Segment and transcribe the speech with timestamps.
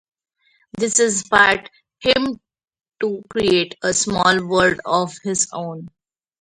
[0.79, 1.69] This inspired
[1.99, 2.39] him
[3.01, 5.89] to create a small world of his own.